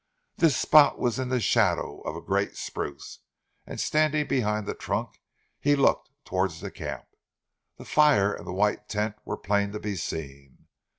This 0.37 0.57
spot 0.57 0.97
was 0.97 1.19
in 1.19 1.29
the 1.29 1.39
shadow 1.39 2.01
of 2.01 2.15
a 2.15 2.23
great 2.23 2.57
spruce, 2.57 3.19
and 3.67 3.79
standing 3.79 4.25
behind 4.27 4.65
the 4.65 4.73
trunk 4.73 5.21
he 5.59 5.75
looked 5.75 6.09
towards 6.25 6.59
the 6.59 6.71
camp. 6.71 7.05
The 7.77 7.85
fire 7.85 8.33
and 8.33 8.47
the 8.47 8.51
white 8.51 8.89
tent 8.89 9.13
were 9.25 9.37
plain 9.37 9.73
to 9.73 9.79
be 9.79 9.95
seen. 9.95 10.65